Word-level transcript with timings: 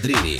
ободрили. 0.00 0.39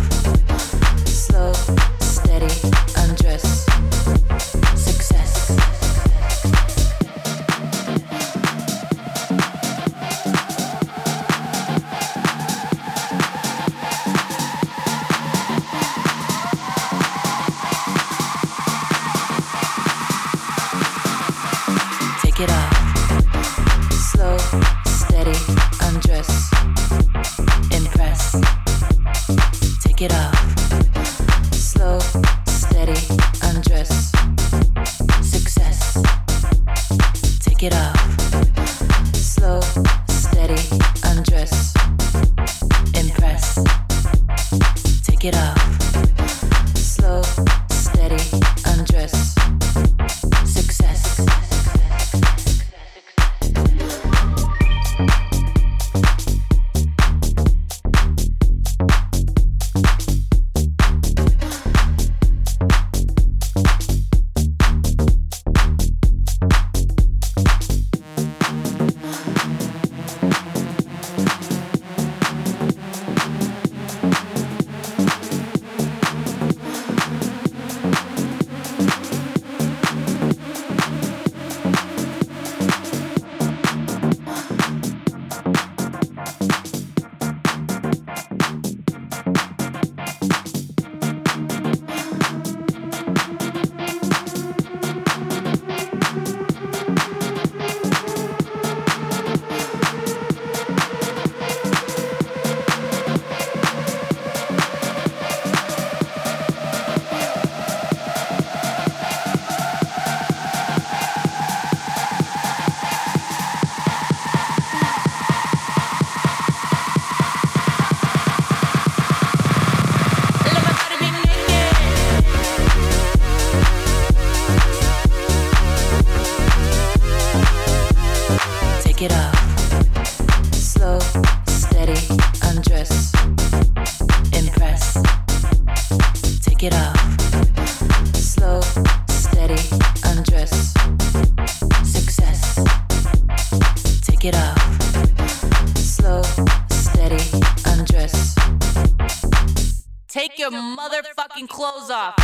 off. 151.91 152.20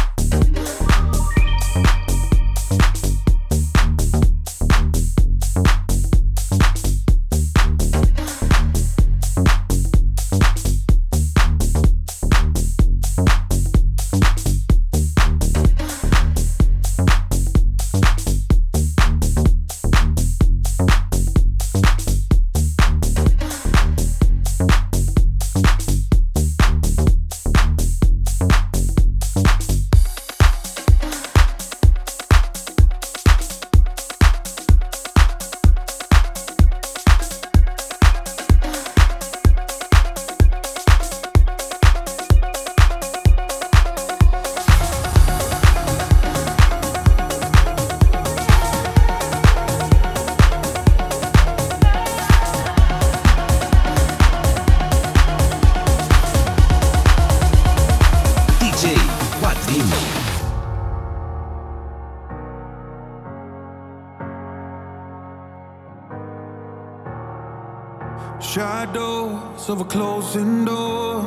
closing 70.28 70.66
door. 70.66 71.24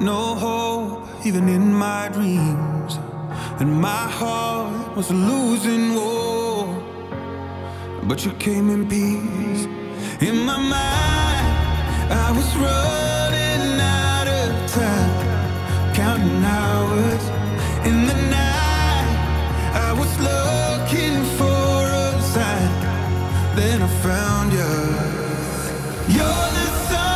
No 0.00 0.34
hope, 0.34 1.08
even 1.24 1.48
in 1.48 1.72
my 1.72 2.08
dreams. 2.12 2.98
And 3.60 3.80
my 3.80 4.06
heart 4.18 4.96
was 4.96 5.10
losing 5.10 5.94
war. 5.94 6.66
But 8.02 8.24
you 8.24 8.32
came 8.32 8.68
in 8.68 8.86
peace. 8.86 9.64
In 10.20 10.44
my 10.44 10.58
mind, 10.58 11.46
I 12.26 12.28
was 12.36 12.48
running 12.66 13.80
out 13.80 14.28
of 14.40 14.48
time, 14.78 15.94
counting 15.94 16.44
hours 16.44 17.24
in 17.88 18.06
the 18.10 18.18
night. 18.38 19.08
I 19.88 19.92
was 20.00 20.12
looking 20.28 21.16
for 21.38 21.78
a 22.04 22.20
sign, 22.34 22.72
then 23.56 23.80
I 23.80 23.88
found 24.06 24.52
you. 24.52 24.74
You're 26.14 26.48
the 26.58 26.66
sun. 26.88 27.15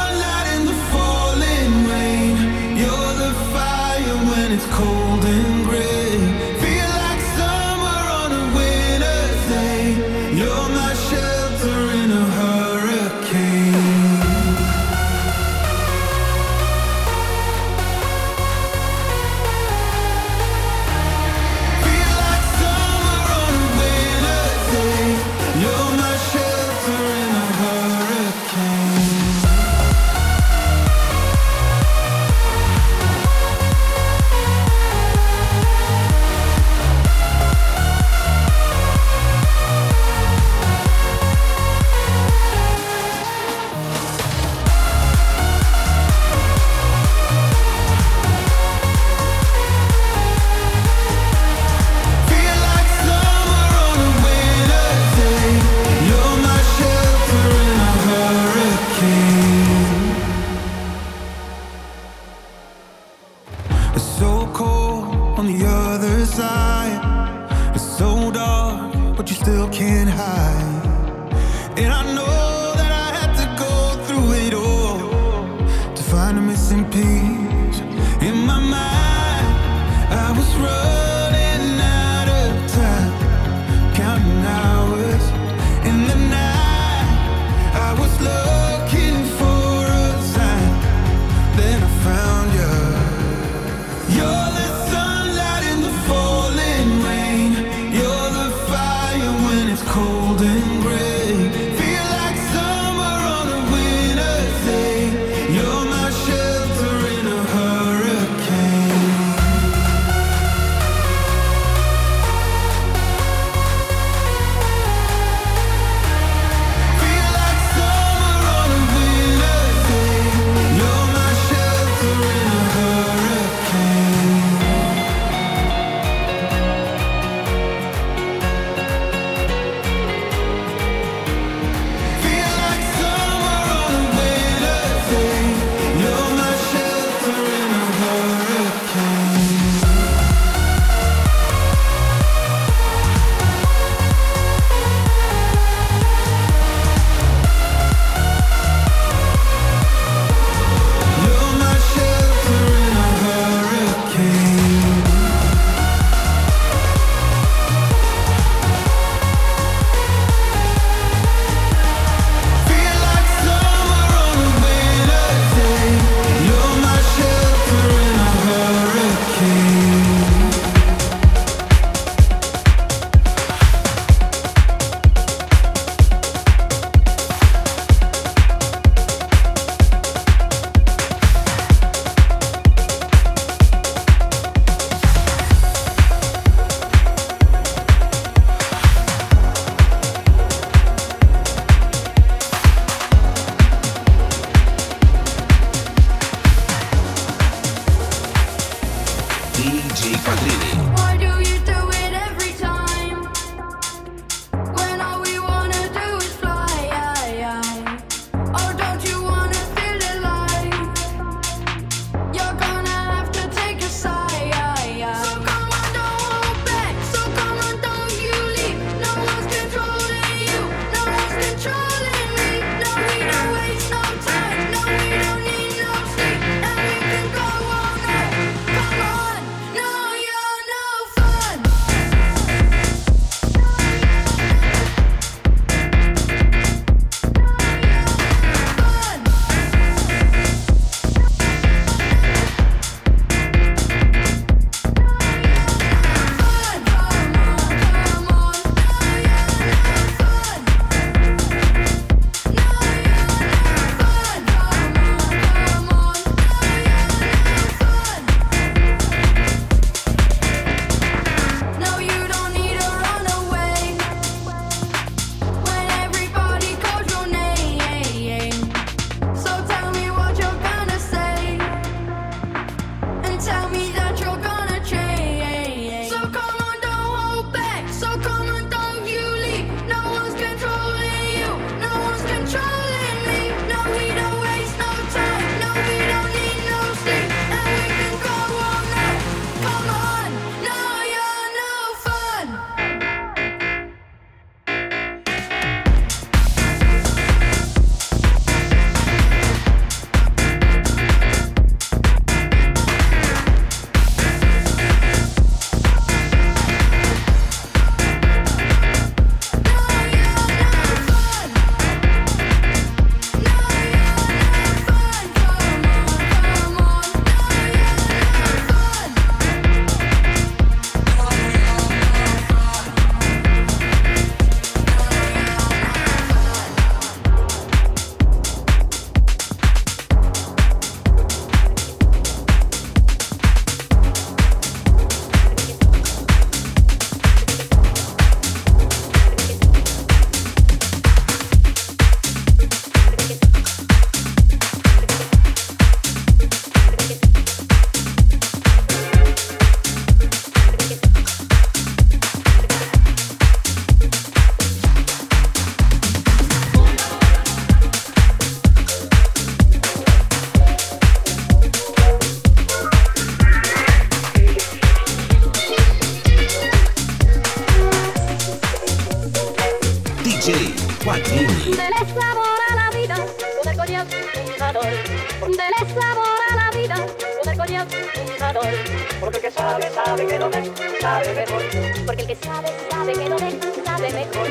porque 382.10 382.22
el 382.22 382.26
que 382.26 382.44
sabe, 382.44 382.68
sabe 382.90 383.12
que 383.12 383.28
no 383.28 383.38
sabe 383.84 384.10
mejor. 384.10 384.48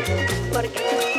Porque 0.53 1.18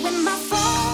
with 0.00 0.24
my 0.24 0.36
phone. 0.36 0.91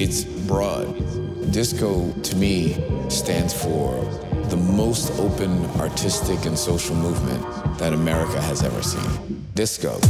It's 0.00 0.24
broad. 0.24 0.96
Disco, 1.52 2.10
to 2.22 2.36
me, 2.36 2.72
stands 3.10 3.52
for 3.52 4.02
the 4.48 4.56
most 4.56 5.12
open 5.20 5.66
artistic 5.78 6.46
and 6.46 6.58
social 6.58 6.96
movement 6.96 7.42
that 7.78 7.92
America 7.92 8.40
has 8.40 8.62
ever 8.62 8.82
seen. 8.82 9.44
Disco. 9.54 10.00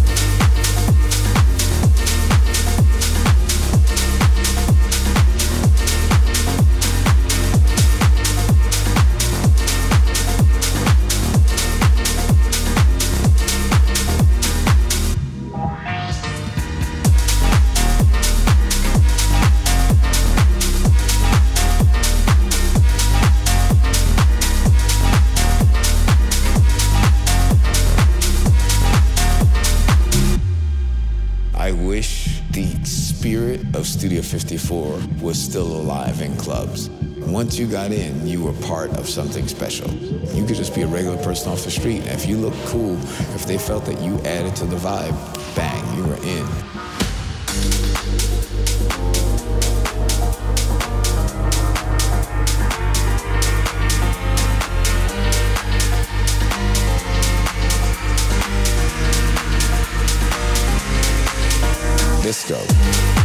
Of 34.21 34.27
Studio 34.27 34.99
54 35.01 35.01
was 35.23 35.39
still 35.39 35.67
alive 35.67 36.21
in 36.21 36.37
clubs. 36.37 36.91
Once 37.21 37.59
you 37.59 37.67
got 37.67 37.91
in, 37.91 38.27
you 38.27 38.43
were 38.43 38.53
part 38.67 38.91
of 38.99 39.09
something 39.09 39.49
special. 39.49 39.91
You 40.35 40.45
could 40.45 40.57
just 40.57 40.75
be 40.75 40.83
a 40.83 40.87
regular 40.87 41.17
person 41.23 41.51
off 41.51 41.65
the 41.65 41.71
street. 41.71 42.05
If 42.07 42.27
you 42.27 42.37
looked 42.37 42.63
cool, 42.67 42.99
if 43.35 43.47
they 43.47 43.57
felt 43.57 43.87
that 43.87 44.01
you 44.01 44.19
added 44.21 44.55
to 44.57 44.67
the 44.67 44.77
vibe, 44.77 45.17
bang, 45.57 45.97
you 45.97 46.05
were 46.05 46.17
in. 46.23 46.47
Disco. 62.23 63.20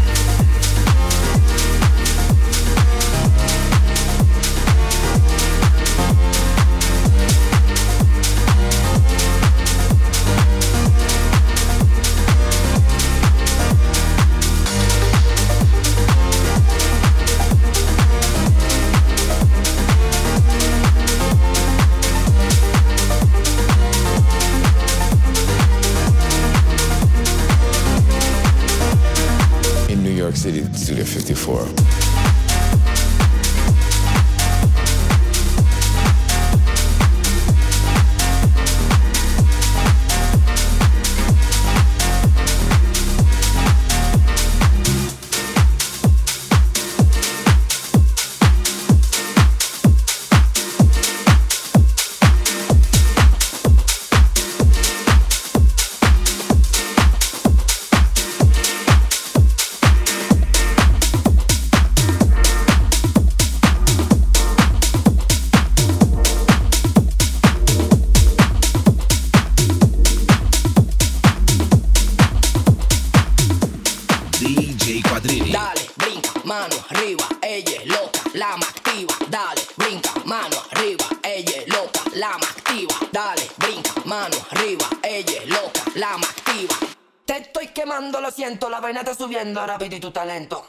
mano 84.05 84.35
arriba, 84.51 84.85
ella 85.03 85.43
es 85.43 85.47
loca, 85.49 85.81
la 85.95 86.17
más 86.17 86.29
activa. 86.29 86.75
Te 87.25 87.37
estoy 87.37 87.67
quemando, 87.69 88.21
lo 88.21 88.31
siento, 88.31 88.69
la 88.69 88.79
vaina 88.79 88.99
está 88.99 89.15
subiendo, 89.15 89.65
rapidito 89.65 90.07
tu 90.07 90.13
talento. 90.13 90.67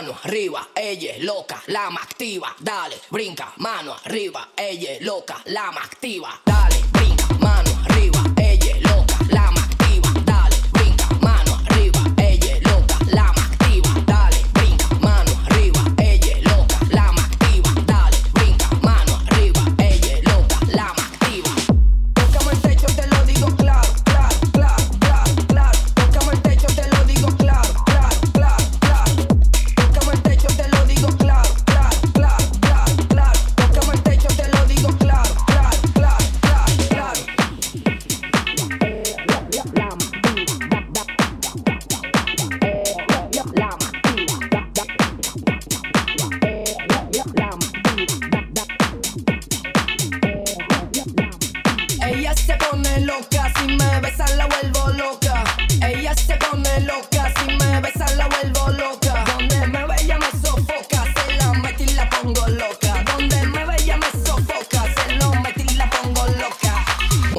Mano 0.00 0.16
arriba, 0.22 0.68
ella 0.74 1.12
es 1.12 1.22
loca, 1.22 1.62
la 1.66 1.90
más 1.90 2.04
activa, 2.04 2.56
dale, 2.58 2.98
brinca, 3.10 3.52
mano 3.58 3.94
arriba, 4.02 4.48
ella 4.56 4.92
es 4.92 5.02
loca, 5.02 5.42
la 5.44 5.70
más 5.72 5.84
activa, 5.84 6.40
dale, 6.46 6.82
brinca, 6.90 7.28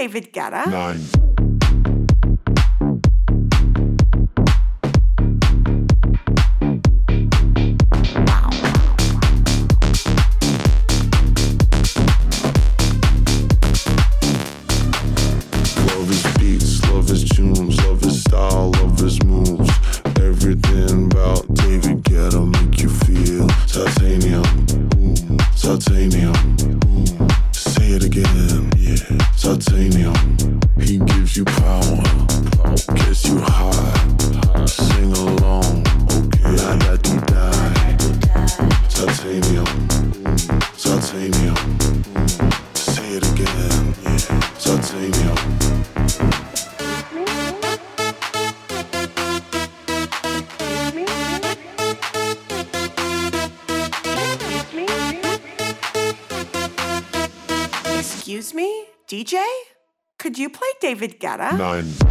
David 0.00 0.32
Guetta? 0.32 0.64
Nine. 0.64 1.19
Nine. 61.38 62.09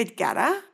David 0.00 0.16
Guetta? 0.16 0.69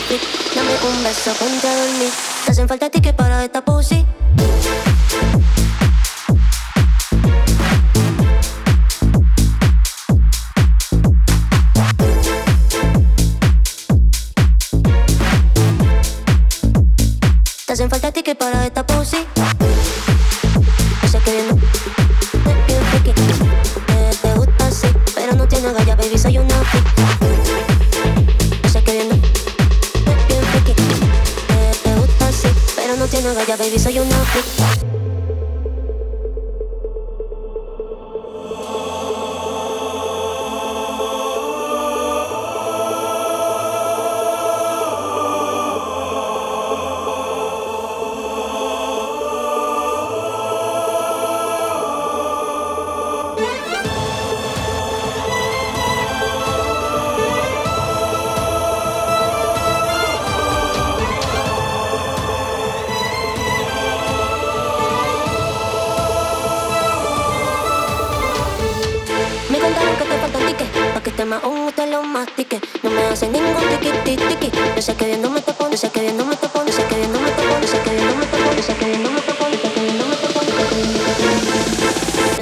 outfit. 0.00 0.20
Dame 0.54 0.72
un 0.82 1.02
beso, 1.04 1.32
ponte 1.38 1.68
a 1.68 1.76
dormir. 1.76 2.10
Te 2.44 2.50
hacen 2.50 2.68
falta 2.68 2.90
tickets 2.90 3.14
para 3.14 3.44
esta 3.44 3.62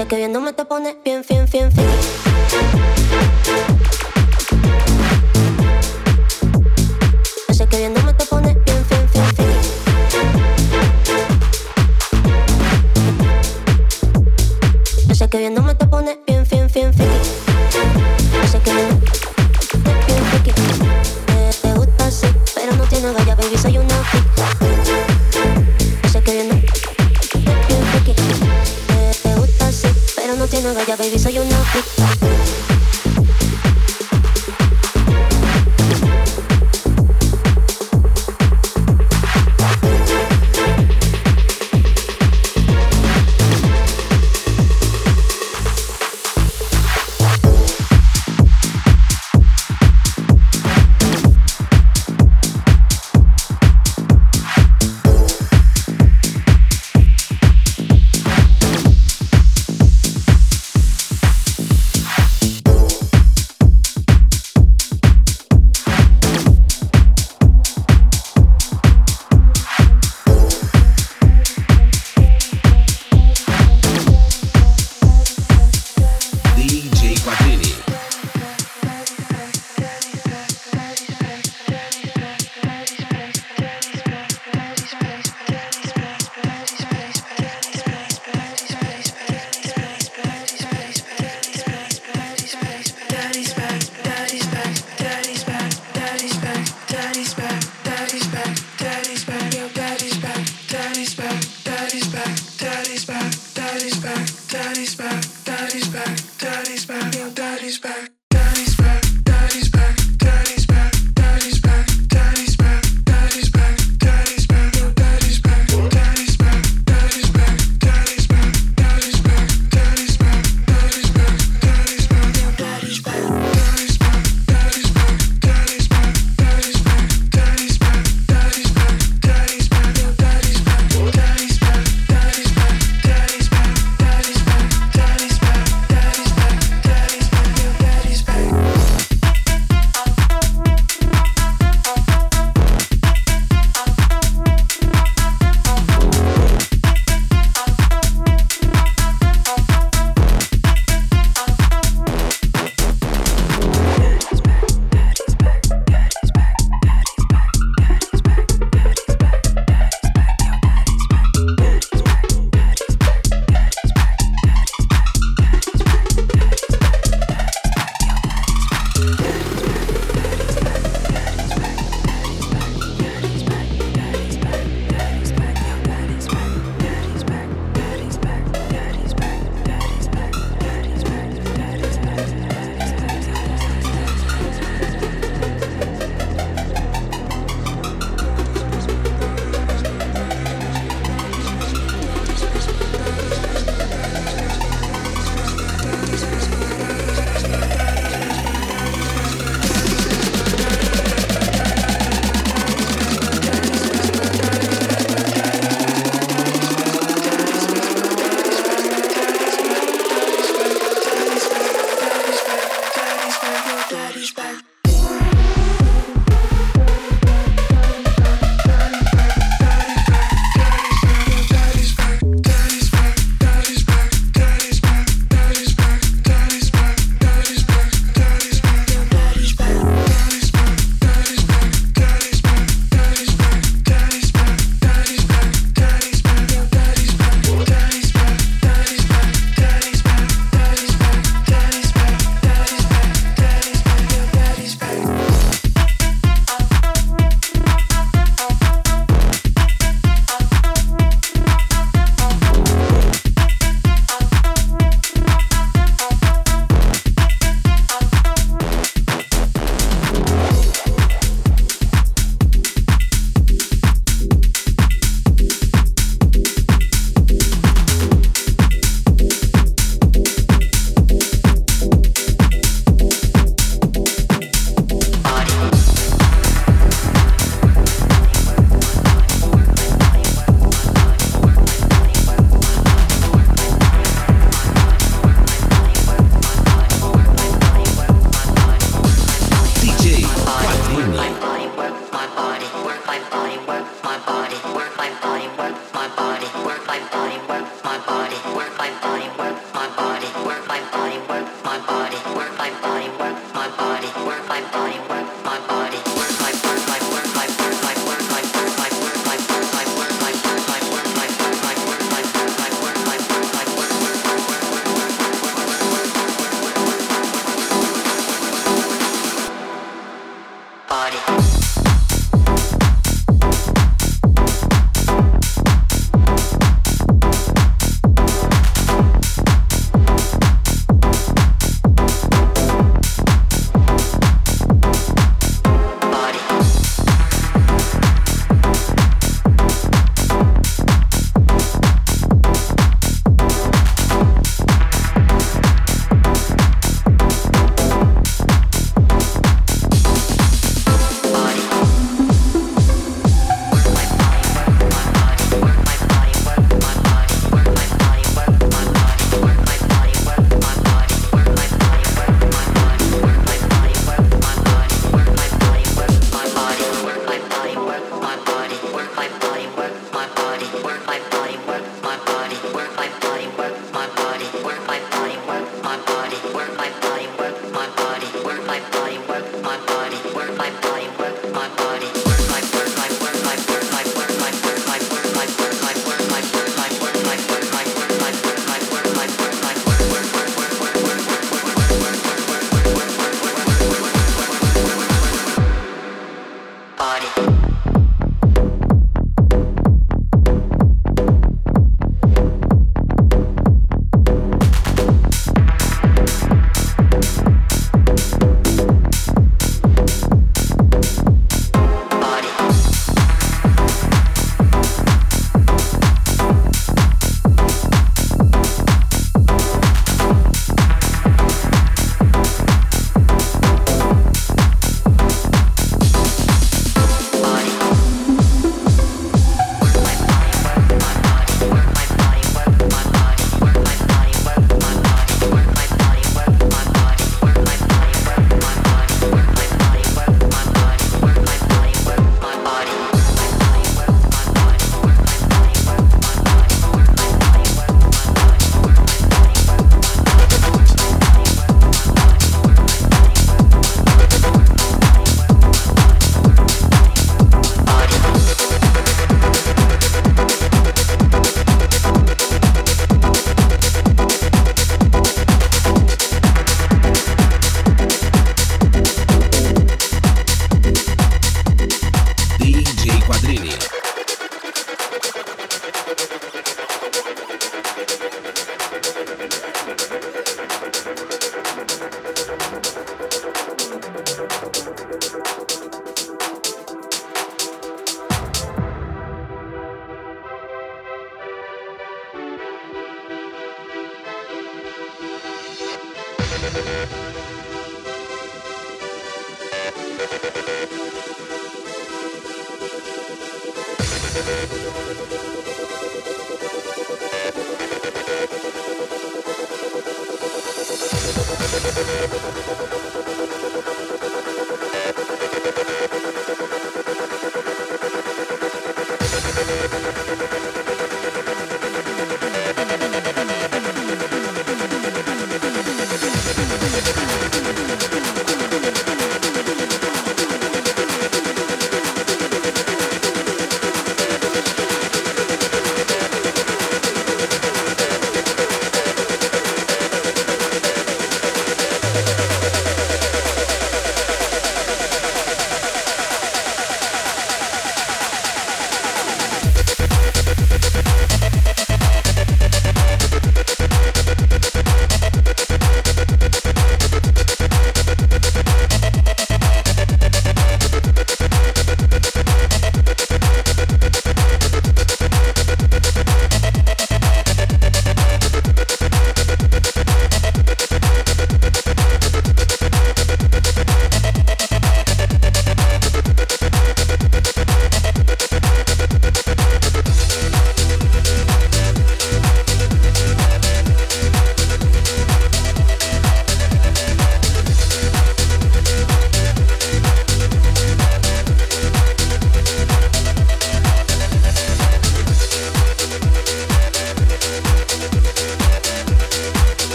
sé 0.00 0.06
que 0.06 0.16
viéndome 0.16 0.54
te 0.54 0.64
pones 0.64 0.96
bien, 1.04 1.22
bien, 1.28 1.46
bien, 1.50 1.70
bien. 1.74 1.86